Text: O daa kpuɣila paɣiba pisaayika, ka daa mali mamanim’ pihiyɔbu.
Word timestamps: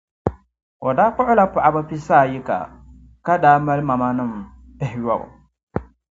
O 0.87 0.89
daa 0.97 1.13
kpuɣila 1.13 1.43
paɣiba 1.53 1.81
pisaayika, 1.89 2.57
ka 3.25 3.33
daa 3.43 3.57
mali 3.65 3.83
mamanim’ 3.85 4.31
pihiyɔbu. 4.77 5.27